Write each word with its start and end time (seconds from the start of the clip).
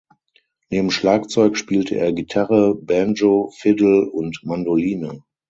Neben 0.71 0.89
Schlagzeug 0.89 1.55
spielte 1.55 1.95
er 1.95 2.11
Gitarre, 2.11 2.73
Banjo, 2.73 3.51
Fiddle 3.55 4.09
und 4.09 4.41
Mandoline. 4.43 5.21